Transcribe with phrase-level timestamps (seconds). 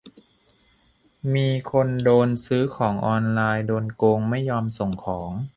[1.33, 5.31] -มีคนโดนซื้อของออนไลน์โดนโกงไม่ยอมส่งของ